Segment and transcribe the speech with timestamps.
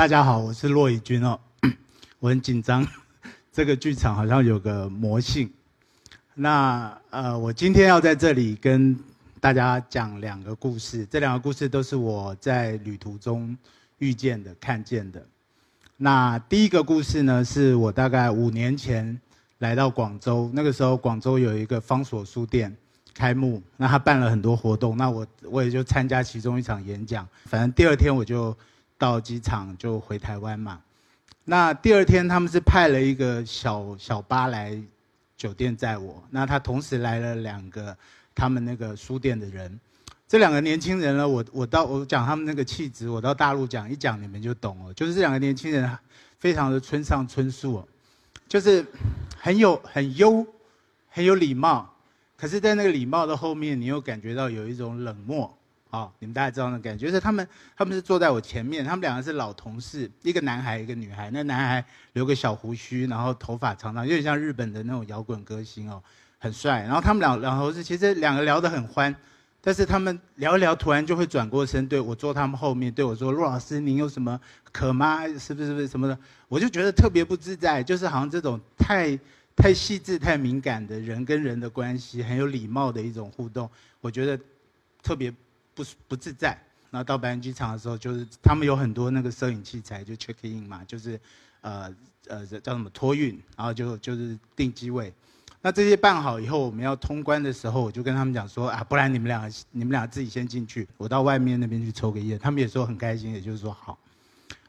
[0.00, 1.38] 大家好，我是骆以军哦，
[2.20, 2.88] 我很紧张，
[3.52, 5.52] 这个剧场好像有个魔性。
[6.32, 8.98] 那呃，我今天要在这里跟
[9.40, 13.54] 大家讲两个故事，这两个故事都是我在旅途中
[13.98, 15.22] 遇见的、看见的。
[15.98, 19.20] 那第一个故事呢，是我大概五年前
[19.58, 22.74] 来到广州，那个时候广州有一个方所书店
[23.12, 28.56] 开幕，那他办了很多活动，那我我也就参加其中一场演讲，反正第二天我就。
[29.00, 30.78] 到机场就回台湾嘛，
[31.44, 34.78] 那第二天他们是派了一个小小巴来
[35.38, 37.96] 酒店载我，那他同时来了两个
[38.34, 39.80] 他们那个书店的人，
[40.28, 45.90] 这两个年轻人呢，我我到我讲他们那个气质，我到大陆讲一讲你们就懂了，就是这两个年轻人
[46.38, 47.82] 非常的村上春树，
[48.46, 48.84] 就是
[49.38, 50.46] 很有很优，
[51.08, 51.90] 很有礼貌，
[52.36, 55.56] 可是，在那个礼貌的后面，你又感觉到有一种冷漠。
[55.90, 57.46] 哦，你们大家知道那感觉，是他们
[57.76, 61.28] 他们是坐在我前面，他们两个是老同事，一个男孩，一个女孩。
[61.32, 66.00] 那男孩留个小胡须，然后头发长长，有点像日本的那种摇滚歌星哦，
[66.38, 66.82] 很帅。
[66.82, 69.12] 然后他们两两头是其实两个聊得很欢，
[69.60, 75.26] 但是他们聊一聊，突然就会转过身对我坐他们后面对我说：“陆老师，您有什么渴吗？
[75.26, 75.66] 是不是？
[75.66, 76.16] 是不是什么的？”
[76.46, 79.18] 我就觉得特别不自在，就是好像这种太
[79.56, 83.68] 太细致、太敏感的人跟人的关系，很有礼貌的一种互动，
[84.00, 84.38] 我觉得
[85.02, 85.34] 特别。
[85.74, 86.48] 不不自在，
[86.90, 91.20] 然后到白云机场的时候，就是他们有很多那个摄影器材，就 check in 嘛，就是，
[91.60, 91.94] 呃
[92.28, 95.12] 呃叫什么托运，然后就就是订机位。
[95.62, 102.38] 那这些办好以后，我们要通关的时候，我就跟他们讲说啊，不然你们俩你们俩自己先进去，我到外面那边去抽个烟。
[102.38, 103.98] 他们也说很开心，也就是说好。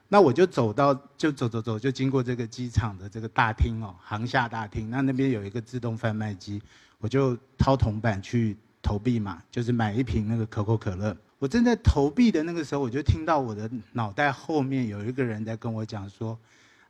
[0.09, 4.89] 那我就走到就走走走，就经过这个机场的这个大厅哦，航厦大厅。
[4.89, 6.61] 那那边有一个自动贩卖机，
[6.99, 8.57] 我就掏铜板去。
[8.81, 11.15] 投币嘛，就是买一瓶那个可口可乐。
[11.39, 16.37] 我正在投币的那个时候，我就听到我的脑袋后面有一个人在跟我讲说：“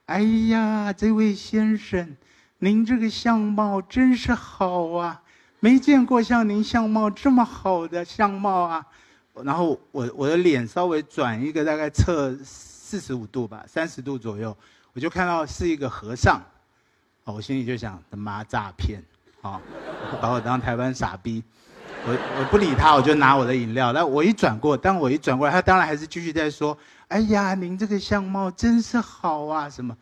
[0.07, 2.17] 哎呀，这位先生，
[2.59, 5.21] 您这个相貌真是好啊，
[5.61, 8.85] 没见过像您相貌这么好的相貌啊。”
[9.43, 14.55] 然后我我的脸稍微转一个大概侧四十五度吧，三十度左右，
[14.91, 16.41] 我就看到是一个和尚。
[17.23, 19.01] 哦，我心里就想：他妈诈骗，
[19.41, 19.61] 啊，
[20.21, 21.41] 把我当台湾傻逼。
[22.03, 23.93] 我我不理他，我就拿我的饮料。
[23.93, 26.75] 那我一转过，当我一转过来，他当然还是继续在说
[27.09, 29.95] ：“哎呀，您这个相貌真是好啊，什么？”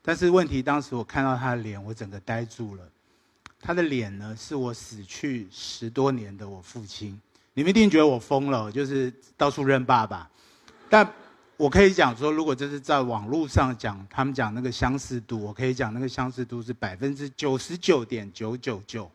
[0.00, 2.82] 但是问题，当时我看到他的脸，我整个呆住了。
[3.60, 7.20] 他的脸呢，是我死去十多年的我父亲。
[7.52, 10.30] 你们一定觉得我疯了，就是到处认爸爸。
[10.88, 11.06] 但
[11.56, 19.10] 我可以讲说，如果这是在网络上讲，他们讲那个相似度，我可以讲那个相似度是百分之九十九点九九九。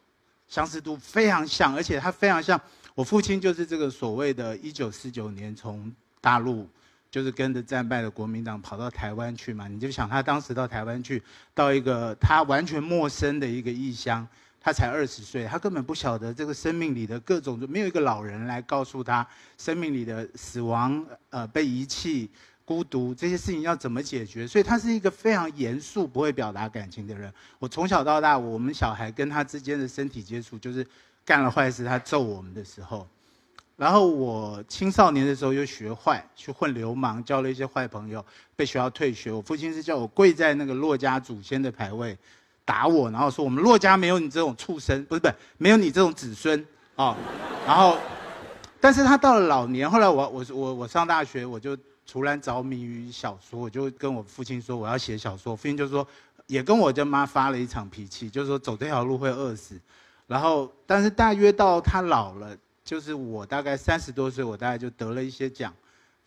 [0.48, 2.60] 相似度非常像，而且他非常像
[2.94, 5.92] 我父亲，就是这个所谓的1949年从
[6.22, 6.70] 大陆，
[7.12, 9.68] 就是跟着战败的国民党跑到台湾去嘛。
[9.68, 11.22] 你就想他当时到台湾去，
[11.54, 14.28] 到一个他完全陌生的一个异乡，
[14.62, 22.30] 他才二十岁，他根本不晓得这个生命里的各种，没有一个老人来告诉他生命里的死亡，呃，被遗弃。
[22.66, 24.48] 孤独这些事情要怎么解决？
[24.48, 27.32] 所以他是一个非常严肃、不会表达感情的人。
[27.60, 30.86] 我从小到大，我们小孩跟他之间的身体接触，就是
[31.24, 33.08] 干了坏事他揍我们的时候。
[33.78, 39.32] 然后我青少年的时候又学坏，去混流氓，交了一些坏朋友，被学校退学。
[39.32, 42.18] 我父亲是叫我跪在那个骆家祖先的牌位，
[42.64, 46.66] 打我，然后说我们骆家没有你这种畜生，不是不是，没有你这种子孙
[46.96, 47.16] 啊。
[47.68, 47.96] 然后，
[48.80, 51.78] 但是他到了老年，后来我我我我上大学，我就。
[52.08, 55.56] 突然着迷于小说，我就跟我父亲说我要写小说。
[55.56, 56.08] 父亲就说，
[56.48, 59.80] 也跟我的妈发了一场脾气，就是说走这条路会饿死。
[60.28, 65.74] 然后，但是大约到他老了，就是我大概三十多岁，我大概就得了一些奖，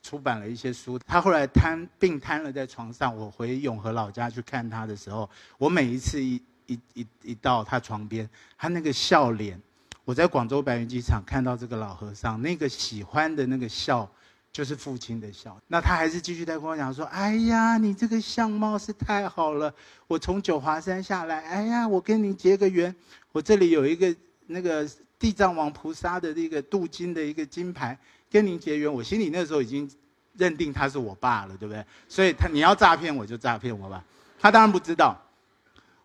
[0.02, 0.98] 出版了一些书。
[0.98, 9.60] 他后来瘫病瘫了在床上，我回永和老家去看他的时候，我每一次一一一一到他床边，他那个笑脸，
[10.04, 14.08] 我在广州白云机场看到这个老和尚那个喜欢的那个笑。
[14.52, 19.72] 就是父亲的笑，那他还是继续在跟我讲说：“哎呀，你这个相貌是太好了，
[20.08, 22.92] 我从九华山下来，哎呀，我跟你结个缘，
[23.30, 24.12] 我这里有一个
[24.46, 27.96] 那个地藏王菩萨的那个镀金的一个金牌，
[28.30, 29.88] 跟您结缘。”我心里那时候已经
[30.36, 31.84] 认定他是我爸了，对不对？
[32.08, 34.02] 所以他你要诈骗我就诈骗我吧。
[34.40, 35.16] 他当然不知道，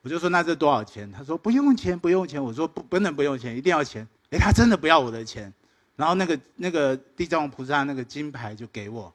[0.03, 1.11] 我就说那这多少钱？
[1.11, 2.43] 他说不用钱，不用钱。
[2.43, 4.07] 我说不不能不用钱，一定要钱。
[4.29, 5.51] 哎，他真的不要我的钱。
[5.95, 9.13] 然后那个那个地藏王菩萨那个金牌就给我，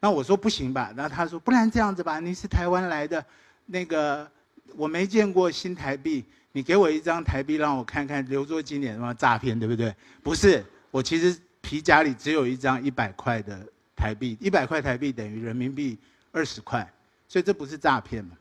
[0.00, 0.92] 那我说不行吧？
[0.96, 3.24] 然后他说不然这样子吧，你是台湾来的，
[3.66, 4.30] 那个
[4.76, 9.94] 我没见过新台币，你给我一张台币让我看看，留作纪念，什么诈骗对不对？
[10.22, 15.98] 不是，我其实皮夹里只有一张一百块的台币，一百块台币等于人民币
[16.32, 16.90] 二十块，
[17.28, 18.36] 所以这不是诈骗嘛？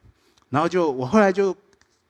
[0.50, 1.54] 然后就我后来就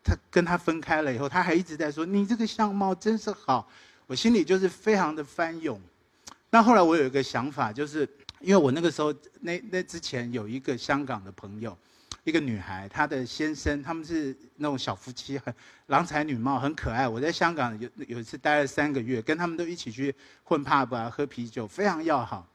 [0.03, 3.67] 他跟他分开了以后，他还一直在说你这个相貌真是好，
[4.13, 5.81] 我心里就是非常的翻涌。
[6.51, 8.07] 那后来我有一个想法，就是
[8.41, 9.11] 因为我那个时候
[9.41, 11.75] 那那之前有一个香港的朋友。
[12.23, 15.51] 一个女孩，她的先生他们是那种小夫妻，很
[15.87, 17.07] 郎才女貌，很可爱。
[17.07, 20.13] 我在香港有有一次待了三个月，跟他们都一起去
[20.43, 22.47] 混 pub 啊，喝啤酒，非常要好。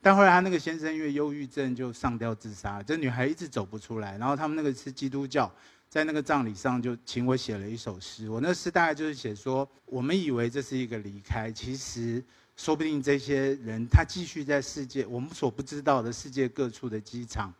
[0.00, 4.16] 但后来他那个先生因为忧郁症就上吊自杀，这女孩一直走不出来。
[4.16, 5.52] 然后他们那个是基督教，
[5.92, 8.26] 在那个葬礼上就请我写了一首诗。
[8.30, 12.24] 我那诗大概就是写说，我们以为这是一个离开，其实
[12.56, 17.52] 说不定这些人他继续在世界我们所不知道的世界各处的机场、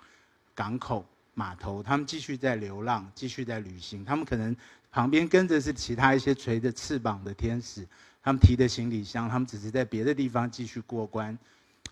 [0.55, 1.05] 港口。
[1.35, 4.05] 码头，他们继续在流浪，继续在旅行。
[4.05, 4.55] 他们可能
[4.91, 7.87] 旁边跟着是其他一些垂着翅膀的天使，
[8.23, 11.39] 他们提的行李箱，他们只是在别的地方继续过关。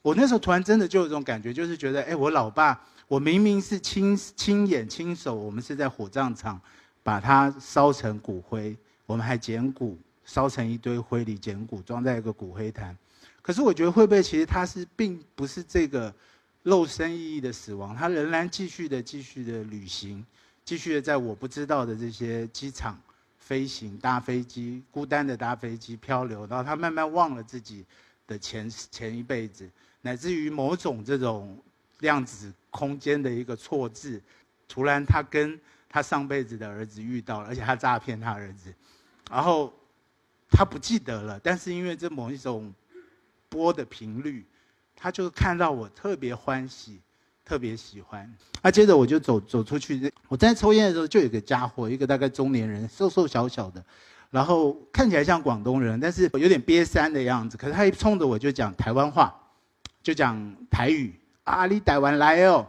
[0.03, 6.61] 我那时候突然真的就有种感觉，就是觉得，哎，我老爸，我明明是亲亲眼亲手，我们是在火葬场
[7.03, 8.77] 把它烧成骨灰，
[9.07, 12.97] 我们还捡骨，烧成一堆灰里捡骨，装在一个骨灰坛。
[13.43, 16.13] 可是我觉得会不会其实他是并不是这个。
[16.63, 20.23] 肉身意义的死亡，他仍然继续的、继续的旅行，
[20.63, 23.01] 继续的在我不知道的这些机场
[23.39, 27.83] 飞行、搭飞机，孤单的搭飞机漂流，然后他慢慢忘了自己
[28.31, 29.69] 的前前一辈子，
[30.01, 31.59] 乃至于某种这种
[31.99, 34.23] 量子空间的一个错字，
[34.69, 38.73] 突然他跟他上辈子的儿子遇到了，而且他诈骗他儿子，
[39.29, 39.73] 然后
[40.49, 42.73] 他不记得了，但是因为这某一种
[43.49, 44.47] 波的频率。
[45.03, 47.01] 他就看到我特别欢喜，
[47.43, 48.31] 特别喜欢。
[48.61, 53.83] 那接着我就走走出去，我在抽烟的时候，就有个家伙，一个大概中年人，瘦瘦小小的，
[54.31, 57.57] 然后看起来像广东人，但是有点瘪三的样子。
[57.57, 59.35] 可是他一冲着我就讲台湾话，
[60.03, 62.67] 就讲台语啊，你台湾来哦。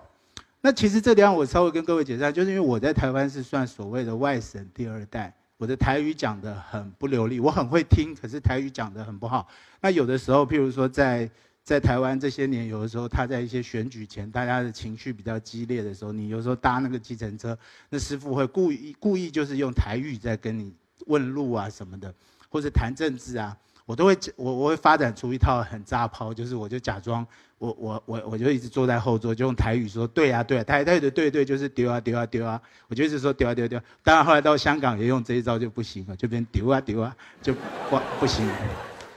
[0.62, 9.48] 那其实这地方我稍微跟各位解释，就是因为我在台湾是算所谓的外省第二代，我的台语讲得很不流利，我很会听，可是台语讲得很不好。
[9.82, 11.30] 那有的时候，譬如说在
[11.64, 17.58] 在台湾这些年，有的时候他在一些选举前，大家的情绪比较激烈的时候，你有时候搭那个计程车，
[17.90, 20.74] 那师傅会故意故意就是用台语在跟你
[21.08, 22.14] 问路啊什么的，
[22.50, 23.56] 或者谈政治啊，
[23.86, 27.26] 我都会我我会发展出一套很炸抛，就是我就假装
[27.58, 33.80] 我我我我就一直坐在后座，就用台语说对啊对啊，台台语的对对就是丢啊丢啊丢啊，我就一直说丢啊丢丢。
[34.04, 37.54] 当然后来到香港也用这一招就不行了，就变丢啊丢啊就
[37.90, 38.48] 不不行。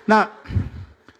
[0.05, 0.29] 那。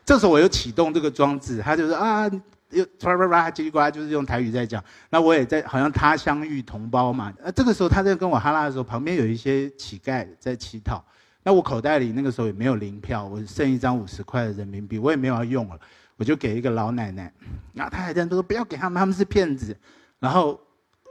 [0.07, 2.31] 这时候我又启动这个装置，他就说啊，
[2.75, 4.83] 又叭叭叭叽里呱啦，就是用台语在讲。
[5.11, 7.33] 那我也在，好像他乡遇同胞嘛。
[7.43, 11.05] 那，这个时候他在跟我哈拉的时候，旁边有一些乞丐在乞讨。
[11.43, 15.79] 那我口袋里那个时候也没有零票，我剩一张五十块的人民币，我也没有要用了，
[16.17, 17.33] 我就给一个老奶奶。
[17.73, 19.77] 然后他还在说不要给他们，他们是骗子。
[20.19, 20.61] 然后。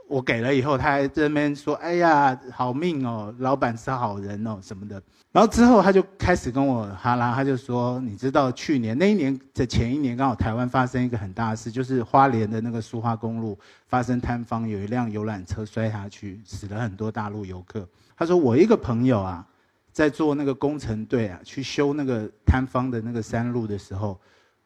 [0.06, 5.02] 我给了以后，他还在那边说：“哎呀，好命哦，老板是好人哦，什么的。”
[5.32, 13.58] 然后之后他就开始跟我哈拉，他就说：“你知道去年那一年的前一年，刚好台湾发生一个很大的事，就是花莲的那个苏花公路
[13.88, 19.44] 发生坍方，有一辆游览车摔下去，死了很多大陆游客。”他说：“我一个朋友啊，
[19.90, 24.20] 在做那个工程队啊，去修那个坍方的那个山路的时候，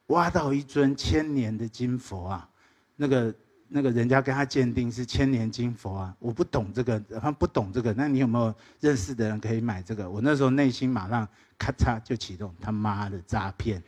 [0.08, 2.48] 挖到一尊千年的金佛啊，
[2.96, 3.32] 那个。”
[3.70, 7.92] 那个人家跟他鉴定是千年金佛啊，我不懂这个，他不懂这个。
[7.92, 10.08] 那你有没有认识的人可以买这个？
[10.08, 13.82] 我那时候内心马上咔嚓就启动，他妈的诈骗！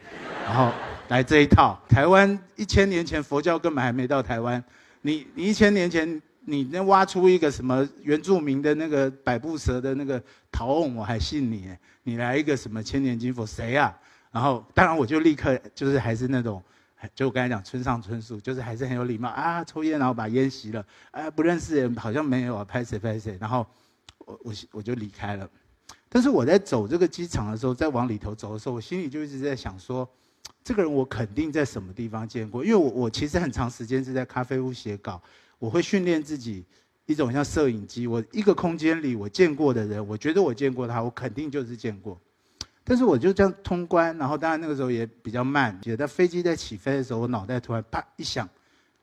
[0.45, 0.71] 然后
[1.09, 4.63] 来这一套，台湾一千年前佛教根本还没到台湾，
[5.01, 10.23] 你你一千年前你那挖出一个什么原住民的那个百步蛇的那个
[10.53, 11.75] 陶瓮，我还信你。
[12.03, 13.97] 你来一个什么千年金佛，谁啊？
[14.31, 16.63] 然后当然我就立刻就是还是那种。
[17.14, 23.66] 就我刚才讲，村上春树就是还是很有礼貌啊，抽烟然后把烟熄了，啊，不认识人好像没有啊，拍谁拍谁，然后
[24.19, 25.49] 我我我就离开了。
[26.09, 30.09] 但是我在走这个机场的时候，在往里头走的时候，我心里就一直在想说，
[30.62, 35.23] 这个人我肯定在什么地方见过，因为我我其实很长时间是在咖啡屋写稿，
[35.59, 36.64] 我会训练自己
[37.07, 42.21] 一种像摄影机，我一个空间里我见过的人，我觉得我见过他，我肯定就是见过。
[42.83, 45.79] 但是我就这样通关，然后当然那个时候也比较慢。
[45.81, 48.49] 觉得飞机在起飞的时候，我脑袋突然啪一响，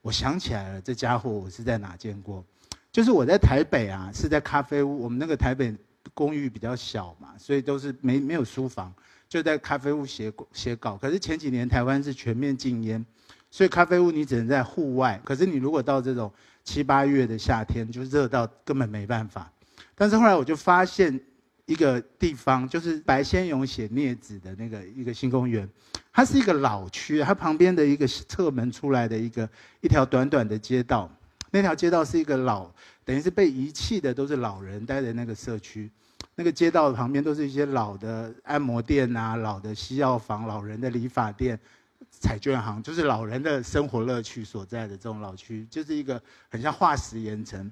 [0.02, 2.44] 我想起来了，这家伙我是在哪见过？
[2.92, 5.04] 就是我在台北啊，是在咖啡屋。
[5.04, 5.74] 我们那个台北
[6.14, 8.94] 公寓比较小嘛，所以都是没没有书房，
[9.30, 10.98] 就在咖啡屋写写稿。
[10.98, 13.06] 可是前几年台湾是全面禁烟，
[13.52, 15.22] 所以咖啡屋你只能在户外。
[15.24, 16.30] 可是你如果到这种
[16.64, 19.50] 七八月的夏天，就热到根本没办法。
[19.96, 21.18] 但是后来我就发现。
[21.68, 25.70] 一个地方就是白先勇写《镊子》的那个一个新公园，
[26.14, 29.48] 它是一个老区，它旁边的一个侧门出来的一个
[29.82, 31.12] 一条短短的街道，
[31.52, 32.72] 那条街道是一个老，
[33.04, 35.92] 等于是被遗弃的，都是老人待的那个社区。
[36.36, 41.60] 那个街道旁边都是一些老的按摩店啊，老的西药房、老人的理发店、
[42.10, 47.70] 彩券行，就是老人的生活乐趣所在的这种老区，就是一个很像化石岩层。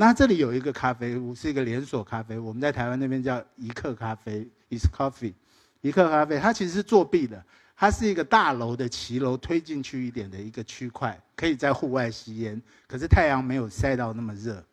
[0.00, 5.34] 那这里有一个咖啡屋，是一个连锁咖啡，我们在台湾那边叫一克咖啡 （Is Coffee）。
[5.80, 7.44] 一克咖啡它其实是作弊的，
[7.76, 14.64] 它是一个大楼的骑楼推进去一点的一个区块，可以在户外吸烟，可是太阳没有晒到那么热。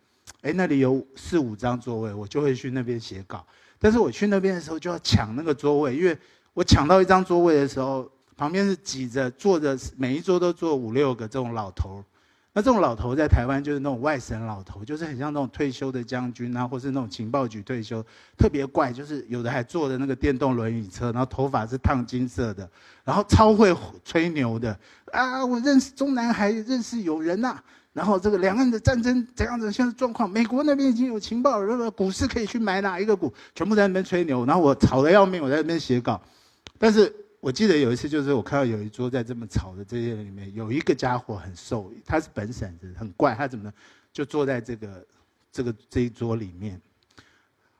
[0.41, 3.43] 哎，那里有四五张座位，我就会去那边写稿。
[3.79, 6.15] 但是我去那边的时候就要抢那个座位，因为
[6.53, 12.05] 我抢到一张座位的时候，旁边是挤着坐着，每一桌都坐五六个这种老头儿
[12.57, 18.01] 那这种老头在台湾就是那种外省老头，就是很像那种退休的将军啊，或是那种情报局退休，
[18.37, 22.67] 特别怪，就是有的还坐着那个电动轮椅车，然后头发是烫金色的，
[23.03, 24.79] 然后超会吹牛的
[25.11, 25.45] 啊！
[25.45, 27.59] 我认识中南海，认识有人呐。
[27.91, 29.69] 然后这个两岸的战争怎样子？
[29.71, 33.33] 现在状况，美国那边已经有情报，那个股市可以去买哪一个股？
[33.53, 34.45] 全部在那边吹牛。
[34.45, 36.21] 然后我吵得要命，我在那边写稿。
[36.77, 37.13] 但是
[37.45, 43.71] 我记得有一次，就是我看到有一桌在这么吵的这些人里面，有一个家伙很瘦，他是本省人，很怪，他怎么
[44.11, 45.05] 就坐在这个
[45.51, 46.81] 这个这一桌里面？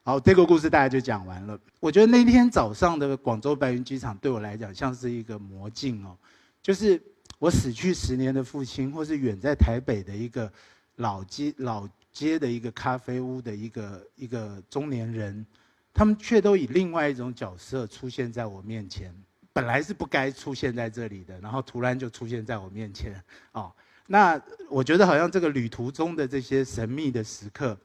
[0.03, 1.59] 好，这个故事大家就讲完了。
[1.79, 6.15] 我觉得那天早上的广州白云机场对我来讲像是一个魔镜哦，
[6.61, 7.01] 就是。
[7.37, 10.49] 我死去十年的父亲，或是远在台北的一个
[10.95, 15.45] 老街老街的一个咖啡屋的一个一个中年人，
[15.93, 19.13] 他们却都以另外一种角色出现在我面前。
[19.55, 23.15] 本来是不该出现在这里的，然后突然就出现在我面前。
[23.53, 23.71] 哦，
[24.05, 27.77] 那我觉得好像这个旅途中的这些神秘的时刻，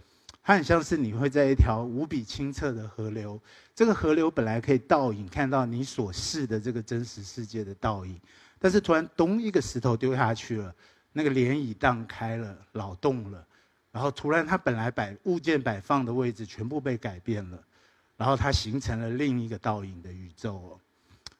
[0.42, 3.40] 它很像是你会在一条无比清澈的河流，
[3.72, 8.20] 这个河流本来可以倒影看到你所视的这个真实世界的倒影。
[8.58, 10.74] 但是突然咚一个石头丢下去了，
[11.12, 13.46] 那个涟漪荡开了，扰动了，
[13.92, 17.62] 然后突然它本来摆物件摆放的位置全部被改变了，
[18.16, 20.80] 然后它形成了另一个倒影的宇宙哦。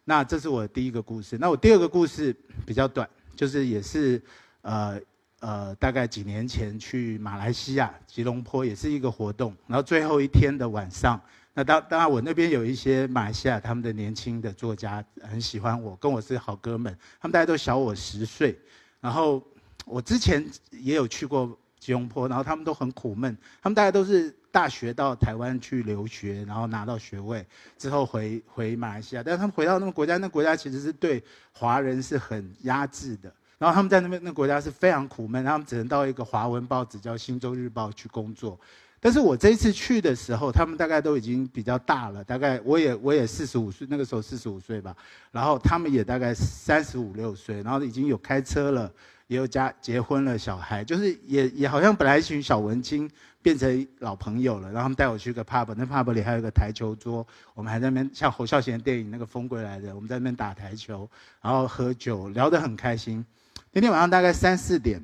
[0.05, 1.39] 那这是我第一个故事。
[1.39, 2.35] 那我第二个故事
[2.67, 4.21] 比较短，就是也是
[4.63, 5.01] 呃
[5.41, 11.21] 呃大概几年前去马来西亚吉隆坡也是一个活动，然后最后一天的晚上。
[11.53, 16.97] 那当当然，我那边有一些马来西亚他们的年轻的作家很喜欢我，跟我是好哥们。
[17.21, 18.57] 他们大家都小我十岁，
[19.01, 19.43] 然后
[19.85, 23.37] 我之前也有去过吉隆坡，然后他们都很苦闷。
[23.61, 27.47] 他们大家都是大学到台湾去留学，然后拿到学位
[27.79, 33.33] 之后回回马来西亚，但是他们回到那个国家，那国家其实是对华人是很压制的。
[33.59, 38.59] 然后他们在那边那国家是非常苦闷，他们只能到一个华文报纸叫《新洲日报》去工作。
[39.03, 44.95] 但是我这一次去的时候，他们大概都已经比较大了，大概我也我也四十五岁，那个时候四十五岁吧，
[45.33, 48.93] 然后他们也大概三十五六岁，然后已经有开车了，
[49.27, 61.09] 也有家结婚了，小孩就是也也好像本来一群小文青变成老朋友了，然后他们带我去个 pub，那 pub 里还有个台球桌，我们还在那边像侯孝贤电影那个风归来的，我们在那边打台球，
[61.41, 63.25] 然后喝酒聊得很开心。
[63.73, 65.03] 那天晚上大概三四点。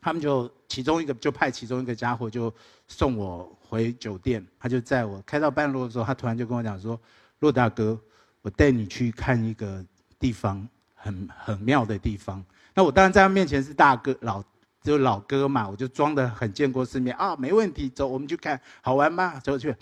[0.00, 2.52] 他们就其中一个就派其中一个家伙就
[2.86, 6.98] 送我回酒店，他就载我开到半路的时候，他突然就跟我讲说
[7.40, 7.98] ：“骆大哥，
[8.42, 9.84] 我带你去看一个
[10.18, 14.42] 地方，很很妙的地方。”那我当然在他面前是大哥老
[14.82, 19.40] 就老哥嘛，我就装的很见过世面啊，没问题，走，我们去看好玩吗？
[19.40, 19.74] 走去。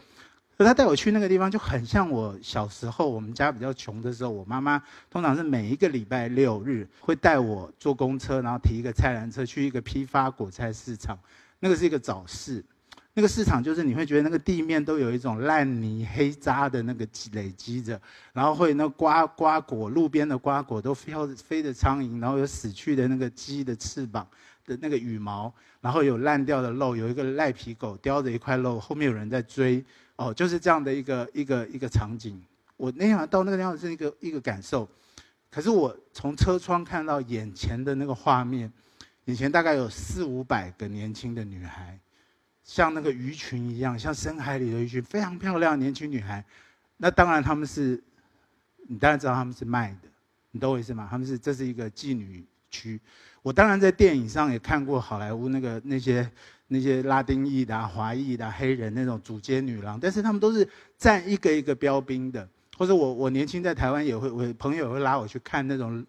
[0.56, 11.18] 可他带我去那个地方，就很像我小时候，我们家比较穷的时候，我妈妈通常是每一个礼拜六日会带我坐公车，然后提一个菜篮车去一个批发果菜市场。
[11.60, 12.64] 那个是一个早市，
[13.12, 18.00] 那个市场就是你会觉得那个地面都有一种烂泥黑渣的那个累积着，
[18.32, 24.26] 然后会那瓜瓜果路边的瓜果都飘飞的苍蝇，然后有死去的那个鸡的翅膀
[24.64, 29.84] 的那个羽毛，然后有烂掉的肉，有一个赖皮狗叼着一块肉，后面有人在追。
[30.16, 32.42] 哦，就是这样的一个一个一个场景。
[32.78, 34.88] 我那天到那个地方是一个一个感受，
[35.50, 38.73] 可是我从车窗看到眼前的那个画面，
[39.26, 41.99] 眼前大概有四五百个年轻的女孩，
[42.64, 46.42] 像那个鱼群一样，像深海里的鱼群，非常漂亮的年轻女孩。
[46.96, 48.02] 那当然他们是，
[48.88, 50.08] 你当然知道他们是卖的，
[50.50, 51.06] 你懂我意思吗？
[51.11, 52.99] 他们是这是一个妓女区。
[53.42, 56.30] 我当然在电影上也看过好莱坞那个那些。
[56.68, 60.68] 那些拉丁裔的、华裔的、黑人那种主街女郎，但是他们都是
[60.99, 62.49] 站一个一个标兵的。
[62.78, 66.04] 或者我我年轻在台湾也会，我朋友也会拉我去看那种，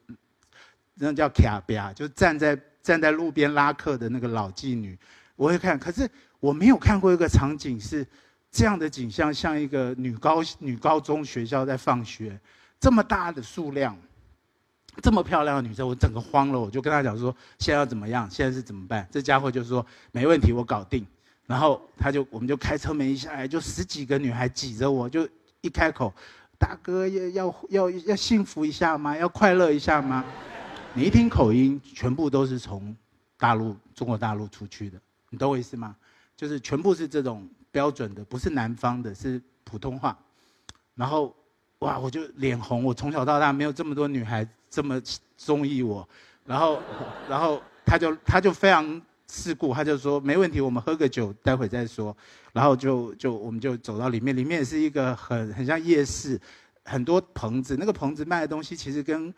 [0.96, 4.98] 那叫卡比亚，就站在站在路边拉客的那个老妓女，
[5.38, 5.80] 我会看。
[5.80, 6.10] 可是
[6.42, 8.06] 我没有看过一个场景是
[8.52, 12.38] 这样的景象，像一个女高女高中学校在放学，
[12.80, 13.98] 这么大的数量。
[15.02, 18.30] 这么漂亮的女生，我整个慌了，我就跟他讲说，现在要怎么样？
[18.30, 19.08] 现在是怎么办？
[19.12, 21.06] 这家伙就说没问题，我搞定。
[21.46, 25.28] 然后他就我们就开车门一下来，就十几个女孩挤着我，就
[25.62, 26.14] 一开口，
[26.60, 29.16] 大哥要要要要幸福一下吗？
[29.16, 30.26] 要快乐一下吗？
[30.94, 32.96] 你一听口音，全部都是从
[33.38, 35.00] 大陆中国大陆出去的，
[35.30, 35.96] 你懂我意思吗？
[36.36, 40.18] 就是全部是这种标准的，不是南方的，是普通话。
[40.96, 41.34] 然后，
[41.80, 42.84] 哇，我就脸红。
[42.84, 45.02] 我从小到大没有这么多女孩这么
[45.38, 46.08] 中意我。
[46.46, 46.82] 然后，
[47.30, 52.16] 然后他就他就非常世故，他就说没问题，我们喝个酒，待会再说。
[52.54, 56.40] 然后就就我们就走到里面，里面是一个很很像夜市，
[56.86, 57.76] 很多棚子。
[57.78, 59.34] 那个棚子卖的东西其实跟。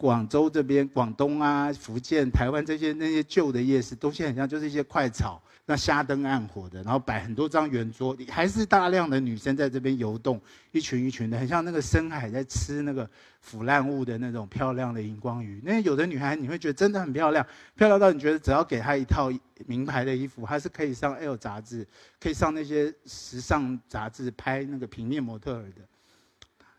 [0.00, 10.40] 广州这边、广东啊、福建、台湾这些那些旧的夜市，东西很像，就是一些快炒，那瞎灯暗火的，然后摆很多张圆桌，还是大量的女生在这边游动，
[10.72, 13.06] 一群一群的，很像那个深海在吃那个
[13.42, 15.60] 腐烂物的那种漂亮的荧光鱼。
[15.62, 19.30] 那有的女孩你会觉得真的很漂亮，漂亮到你觉得只要给她一套
[19.66, 21.86] 名牌的衣服，她是可以上 L 杂志，
[22.18, 25.82] 可以上那些时尚杂志拍那个平面模特儿的，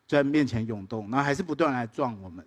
[0.08, 2.44] 在面前涌动，然后还是不断来撞我们。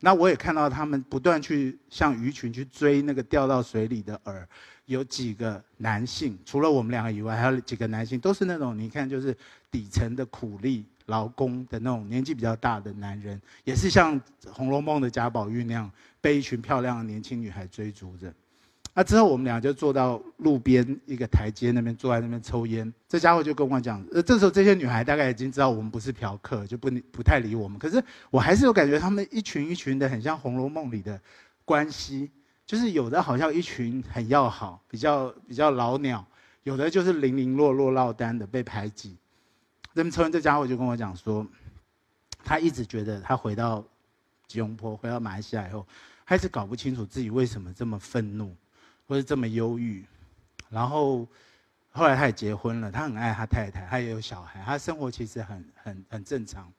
[0.00, 4.44] 那我也看到他们不断去向鱼群去追那个掉到水里的饵，
[4.86, 9.34] 有几个男性，除了我们两个以外，还有几个男性，都是那种你看就是
[9.70, 14.20] 底层的苦力劳工的那种年纪比较大的男人，也是像
[14.52, 18.32] 《红楼梦》的贾宝玉那样被一群漂亮的年轻女孩追逐着。
[18.96, 22.92] 那之后，我们俩就坐到路边一个台阶那边，坐在那边抽烟。
[23.08, 27.76] 这家伙就跟我讲，呃，这时候这些女孩大概已经知道我们不是嫖客，就不不太理我们。
[27.76, 31.20] 可是我还是有感觉，他们一群一群的，很像《红楼梦》里的
[31.64, 32.30] 关系，
[32.64, 36.24] 就是有的好像一群很要好，比较比较老鸟；
[36.62, 39.16] 有的就是零零落落落单的被排挤。
[39.92, 41.44] 那么抽烟这家伙就跟我讲说，
[42.44, 43.84] 他一直觉得他回到
[44.46, 45.84] 吉隆坡，回到马来西亚以后，
[46.24, 48.54] 还是搞不清楚自己为什么这么愤怒。
[49.06, 50.04] 或是这么忧郁，
[50.70, 51.26] 然后
[51.90, 56.72] 后来他也结婚了，他很爱他太太，他也有小孩，他生活其实很很很正常。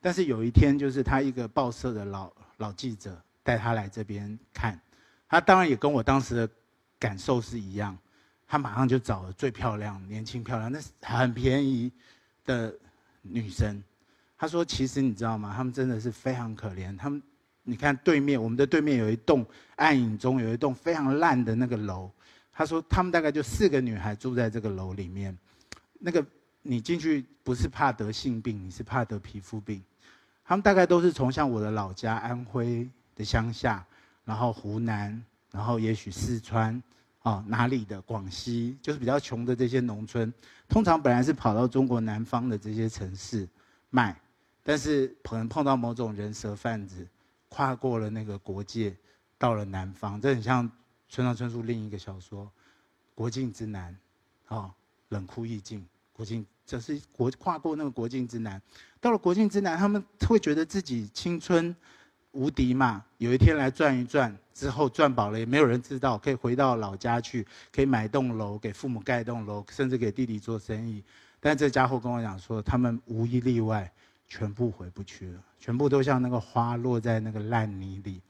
[0.00, 4.80] 但是有一天，就是他一个报社的老老记者带他来这边看，
[5.28, 6.48] 他当然也跟我当时的
[6.98, 7.96] 感受是一样，
[8.46, 11.90] 他马上就找了最漂亮、年轻漂亮、那很便宜
[12.44, 12.72] 的
[13.22, 13.82] 女生。
[14.38, 15.52] 他说：“其实你知道吗？
[15.56, 17.22] 他们真的是非常可怜，他们。”
[17.68, 22.08] 你看对面，我们的对面有一栋暗影中有一栋非常烂的那个楼。
[22.52, 25.36] 他说他们大概就四个女孩住在这个楼里面。
[25.98, 26.24] 那个
[26.62, 29.82] 你进去不是怕得性病，你是怕得皮肤病。
[30.44, 33.84] 他们大概都是从像我的老家安徽的乡下，
[34.24, 36.80] 然后湖南，然后也许四川，
[37.22, 40.32] 啊哪里的广西，就是比较穷的这些农村。
[40.68, 43.48] 通常本来是跑到中国南方的这些城市
[43.90, 44.16] 卖，
[44.62, 47.04] 但是可能碰到某种人蛇贩子。
[47.48, 48.94] 跨过了那个国界，
[49.38, 50.70] 到了南方，这很像
[51.08, 52.44] 村上春树另一个小说
[53.14, 53.96] 《国境之南》，
[54.54, 54.74] 啊，
[55.10, 58.60] 冷酷意境，国境，这是国跨过那个国境之南，
[59.00, 61.74] 到了国境之南，他们会觉得自己青春
[62.32, 63.04] 无敌嘛？
[63.18, 71.02] 有一天来转一转，之后赚饱了，也没有人知道，可以回到老家去，可以买栋楼，给父母盖栋楼，甚至给弟弟做生意。
[71.38, 73.90] 但这家伙跟我讲说，他们无一例外。
[74.28, 78.20] 全部回不去了，全部都像那个花落在那个烂泥里，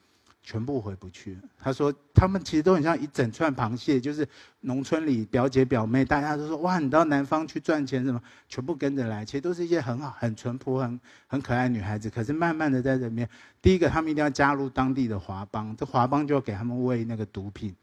[0.42, 1.40] 全部回不去了。
[1.58, 4.28] 他说，他们其实都很像一整串螃蟹，就是
[4.60, 9.24] 农村里表姐表妹，大家都说哇，你到南方去赚钱什么，全部跟着来。
[9.24, 12.10] 其实都是一些很好、很淳朴、很很可爱女孩子。
[12.10, 13.26] 可是慢慢的在这边，
[13.62, 17.74] 第一个他们一定要加入当地的华帮，这华帮就要给他们喂那个毒品。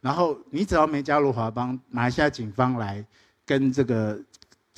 [0.00, 3.04] 然后你只要没加入华帮，马来西亚警方来
[3.44, 4.18] 跟这个。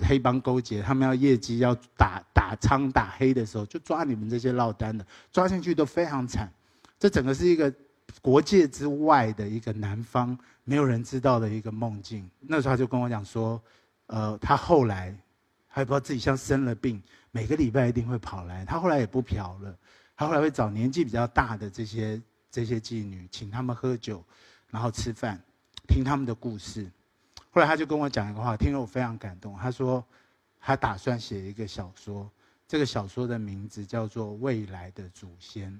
[0.06, 6.52] 黑帮勾结，他们要业绩要打打仓打黑的时候，就抓你们这些落单的，抓进去都非常惨。
[6.98, 7.72] 这整个是一个
[8.22, 12.28] 国界之外的一个南方没有人知道的一个梦境。
[12.40, 13.60] 那时候他就跟我讲说，
[14.06, 15.16] 呃，他后来
[15.66, 18.64] 还不知道自己像生了病，每个礼拜一定会跑来。
[18.64, 19.76] 他后来也不嫖了，
[20.16, 24.24] 他后来会找年纪比较大的这些这些妓女，请他们喝酒，
[24.70, 25.40] 然后吃饭，
[25.86, 26.90] 听他们的故事。
[27.58, 29.58] 后来他就跟我讲一个话，听了我非常感动。
[29.58, 30.04] 他说，
[30.60, 32.30] 他打算写一个小说，
[32.68, 35.72] 这个小说的名字叫做《未来的祖先》。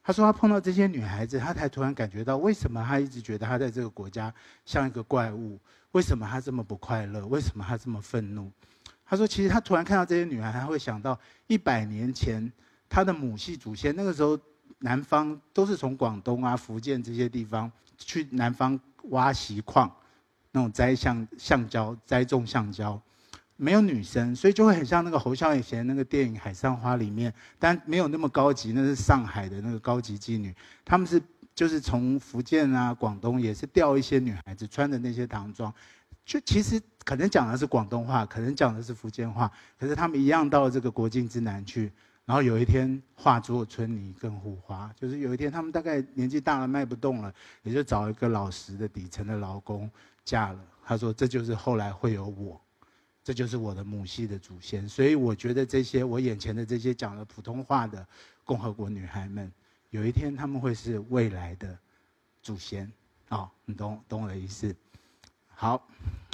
[0.00, 4.32] 他说他碰到这些女孩子，他才突然感觉到，为什么他一直觉得他在这个国家
[4.64, 5.58] 像一个怪物？
[5.90, 7.26] 为什么他这么不快乐？
[7.26, 8.48] 为什么他这么愤怒？
[9.04, 12.52] 他说，其实他突然看到这些女孩，他会想到一百年前
[12.88, 13.92] 他的母系祖先。
[13.96, 14.38] 那个时候，
[14.78, 19.92] 南方都是从广东啊、福建这些地方去南方挖锡矿。
[20.58, 23.00] 那种栽橡橡胶，栽种橡胶，
[23.56, 30.52] 没有女生，所以就会很像那个侯孝贤那个电影《海上花》里面，但没有那么高级，那是上海的那个高级妓女，
[30.84, 31.22] 他们是
[31.54, 35.72] 就是从福建啊、广东也是调一些女孩子穿的那些唐装，
[36.24, 41.92] 就其实可能讲的是广东话，可能讲的是福建话，可是他们一样到这个国境之南去，
[42.28, 49.90] 然后有一天化作春泥更护花，就是有一天他们大概年纪大了卖不动了，也就找一个老实的底层的劳工
[50.26, 50.62] 嫁了。
[50.84, 52.60] 他说这就是后来会有我。
[53.24, 58.06] 这就是我的母系的祖先，所以我觉得这些我眼前的这些讲了普通话的
[58.44, 59.50] 共和国女孩们，
[59.88, 61.78] 有一天他们会是未来的
[62.42, 62.92] 祖先
[63.30, 63.50] 啊！
[63.64, 64.76] 你懂懂我的意思？
[65.48, 65.82] 好，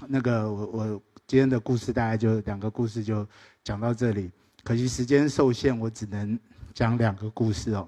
[0.08, 3.24] 那个我我今天的故事大概就两个故事就
[3.62, 4.30] 讲到这里，
[4.64, 6.38] 可惜时间受限，我只能
[6.72, 7.86] 讲两个故事哦。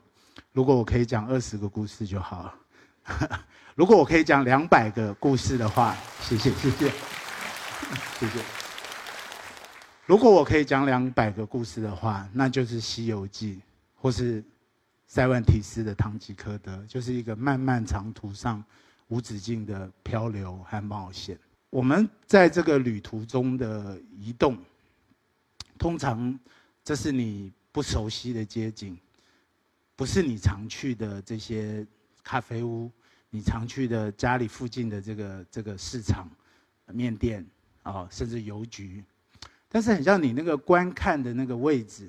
[0.53, 3.41] 如果我可以讲二十个故事就好了，
[3.75, 6.93] 如果我可以讲两百个故事的话，谢谢谢谢
[8.21, 8.41] 谢谢。
[10.05, 13.57] 如果我可以讲两百个故事的话，那就是《西游记》，
[13.95, 14.45] 或是
[15.07, 18.63] 塞万提斯的《堂吉诃德》，就是一个漫漫长途上
[19.09, 21.39] 无止境的漂流和冒险。
[21.71, 24.57] 我们在这个旅途中的移动，
[25.79, 26.39] 通常
[26.87, 28.97] 这是你不熟悉的街景，
[29.97, 31.85] 不是你常去的这些
[32.23, 32.89] 咖啡屋，
[33.29, 36.31] 你常去的家里附近的这个这个市场、
[36.93, 37.45] 面店
[37.83, 39.03] 啊，甚至邮局。
[39.69, 42.09] 但是很像你那个观看的那个位置，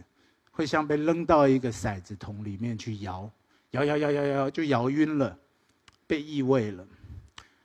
[0.52, 3.28] 会像被扔到一个骰子桶里面去摇，
[3.72, 5.36] 摇摇摇摇摇，就摇晕了，
[6.06, 6.88] 被异味了。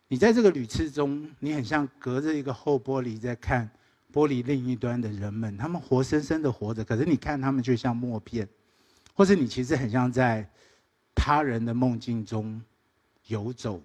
[0.09, 3.71] 你在这个旅次中，你很像隔着一个厚玻璃在看
[4.13, 8.47] 玻璃另一端的人们，他们活生生的活着，可是你看他们就像默片，
[9.15, 10.47] 或者你其实很像在
[11.15, 12.61] 他人的梦境中
[13.29, 13.81] 游走。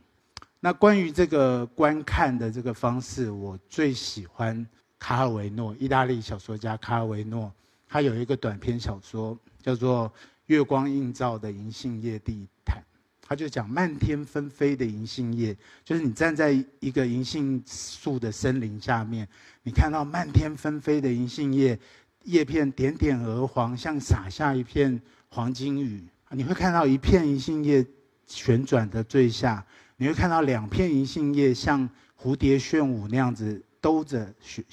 [0.59, 4.67] 那关于这个观看的这个方式，我最喜欢。
[4.99, 7.53] 卡尔维诺，意大利小说家卡尔维诺，
[7.87, 10.09] 他有一个短篇小说叫做
[10.47, 12.81] 《月光映照的银杏叶地毯》，
[13.27, 19.27] 他就讲漫天纷飞的银杏叶，就是你站在一个银杏树的森林下面，
[19.63, 21.77] 你看到漫天纷飞的银杏叶，
[22.23, 26.03] 叶片点点鹅黄，像洒下一片黄金雨。
[26.31, 27.85] 你会看到一片银杏叶
[28.27, 29.65] 旋转的坠下，
[29.97, 31.89] 你会看到两片银杏叶像
[32.21, 33.61] 蝴蝶旋舞那样子。
[33.79, 34.65] 兜着雪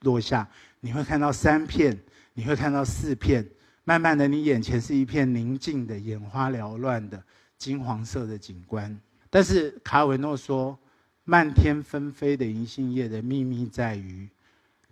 [0.00, 0.48] 落下，
[0.80, 1.96] 你会看到三片，
[2.32, 3.46] 你会看到四片，
[3.84, 7.22] 慢慢的，你眼前是一片宁静的、眼花缭乱的
[7.60, 8.98] 金黄色的景观。
[9.30, 10.76] 但是卡尔维诺说，
[11.22, 14.28] 漫天纷飞的银杏叶的秘密在于，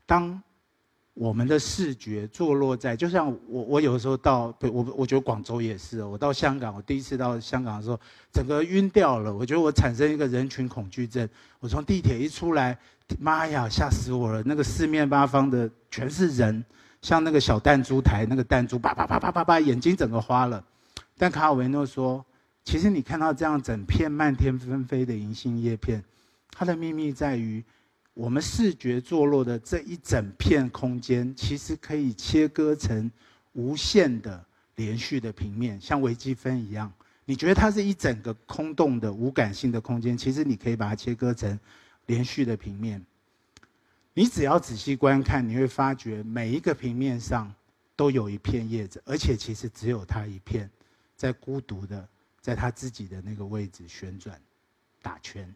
[0.06, 0.40] 当。
[1.20, 7.98] 我们的视觉坐落在，就像我我有时候到，我我觉得广州也是，我到香港，我第一次到香港的时候，
[8.32, 9.34] 整个晕掉了。
[9.34, 11.28] 我觉得我产生一个人群恐惧症。
[11.58, 12.78] 我从地铁一出来，
[13.18, 14.40] 妈呀，吓死我了！
[14.46, 16.64] 那个四面八方的全是人，
[17.02, 20.64] 像那个小弹珠台，那个弹珠叭叭叭叭叭叭，眼睛整个花了。
[21.16, 22.24] 但卡尔维诺说，
[22.68, 26.04] 其实你看到这样整片漫天纷飞的银杏叶片，
[26.50, 27.64] 它的秘密在于。
[28.12, 33.10] 我们视觉坐落的这一整片空间，其实可以切割成
[33.52, 36.92] 无限的连续的平面，像微积分一样。
[37.24, 41.58] 你觉得它是一整个空洞的无感性的空间，其实你可以把它切割成
[42.04, 43.02] 连续的平面。
[44.12, 47.50] 你只要仔细观看，你会发觉每一个平面上
[47.96, 50.68] 都有一片叶子，而且其实只有它一片，
[51.16, 52.06] 在孤独的
[52.48, 54.40] 在他自己的那个位置旋转、
[55.02, 55.54] 打圈。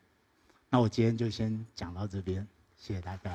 [0.68, 3.34] 那我今天就先讲到这边，谢谢大家。